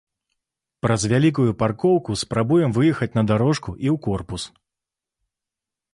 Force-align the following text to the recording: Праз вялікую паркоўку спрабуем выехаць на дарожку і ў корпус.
Праз 0.85 1.01
вялікую 1.11 1.45
паркоўку 1.61 2.11
спрабуем 2.23 2.75
выехаць 2.79 3.11
на 3.19 3.23
дарожку 3.33 3.71
і 3.85 3.95
ў 3.95 4.03
корпус. 4.09 4.51